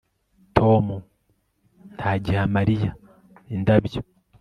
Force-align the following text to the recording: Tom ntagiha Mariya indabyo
Tom 0.57 0.85
ntagiha 1.95 2.43
Mariya 2.55 2.91
indabyo 3.55 4.01